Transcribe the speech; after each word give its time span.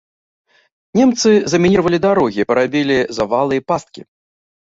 Немцы 0.99 1.33
замініравалі 1.51 1.99
дарогі, 2.07 2.41
парабілі 2.51 2.97
завалы 3.17 3.53
і 3.61 3.65
пасткі. 3.73 4.01